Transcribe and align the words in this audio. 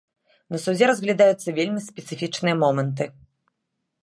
На 0.53 0.61
судзе 0.63 0.87
разглядаюцца 0.91 1.55
вельмі 1.59 1.85
спецыфічныя 1.91 2.55
моманты. 2.67 3.05